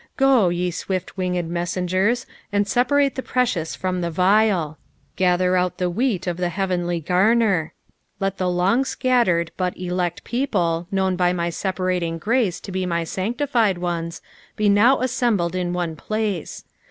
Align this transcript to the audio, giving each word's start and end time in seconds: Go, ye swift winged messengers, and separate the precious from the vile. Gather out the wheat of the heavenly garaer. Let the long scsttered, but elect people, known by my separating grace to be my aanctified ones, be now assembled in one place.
Go, 0.17 0.49
ye 0.49 0.71
swift 0.71 1.15
winged 1.15 1.47
messengers, 1.47 2.25
and 2.51 2.67
separate 2.67 3.13
the 3.13 3.21
precious 3.21 3.75
from 3.75 4.01
the 4.01 4.09
vile. 4.09 4.79
Gather 5.15 5.55
out 5.55 5.77
the 5.77 5.91
wheat 5.91 6.25
of 6.25 6.37
the 6.37 6.49
heavenly 6.49 6.99
garaer. 6.99 7.73
Let 8.19 8.39
the 8.39 8.49
long 8.49 8.83
scsttered, 8.83 9.49
but 9.57 9.77
elect 9.77 10.23
people, 10.23 10.87
known 10.89 11.15
by 11.15 11.33
my 11.33 11.51
separating 11.51 12.17
grace 12.17 12.59
to 12.61 12.71
be 12.71 12.87
my 12.87 13.03
aanctified 13.03 13.77
ones, 13.77 14.23
be 14.55 14.69
now 14.69 15.01
assembled 15.01 15.53
in 15.53 15.71
one 15.71 15.95
place. 15.95 16.63